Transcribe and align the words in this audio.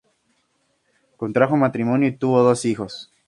Contrajo 1.15 1.57
matrimonio 1.57 2.09
y 2.09 2.17
tuvo 2.17 2.41
dos 2.41 2.65
hijos. 2.65 3.11